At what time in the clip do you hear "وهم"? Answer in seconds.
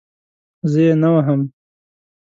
1.13-1.41